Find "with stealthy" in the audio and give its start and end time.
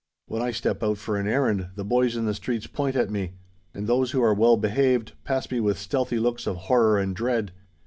5.59-6.17